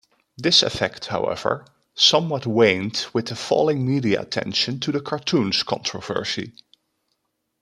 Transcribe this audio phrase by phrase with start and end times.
[0.35, 1.63] This effect, however,
[1.93, 6.53] somewhat waned with the falling media attention to the cartoons controversy.